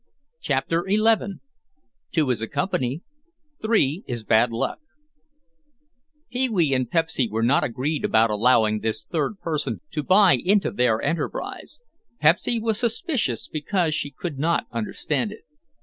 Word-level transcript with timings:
CHAPTER 0.41 0.83
XI 0.89 1.35
TWO 2.11 2.31
IS 2.31 2.41
A 2.41 2.47
COMPANY—THREE 2.47 4.03
IS 4.07 4.23
BAD 4.23 4.51
LUCK 4.51 4.79
Pee 6.31 6.49
wee 6.49 6.73
and 6.73 6.89
Pepsy 6.89 7.29
were 7.29 7.43
not 7.43 7.63
agreed 7.63 8.03
about 8.03 8.31
allowing 8.31 8.79
this 8.79 9.03
third 9.03 9.37
person 9.39 9.81
to 9.91 10.01
buy 10.01 10.33
into 10.43 10.71
their 10.71 10.99
enterprise. 11.03 11.81
Pepsy 12.19 12.59
was 12.59 12.79
suspicious 12.79 13.47
because 13.47 13.93
she 13.93 14.09
could 14.09 14.39
not 14.39 14.65
understand 14.71 15.31
it. 15.31 15.43